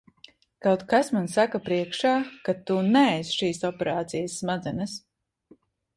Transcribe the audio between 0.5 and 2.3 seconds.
Kaut kas man saka priekšā,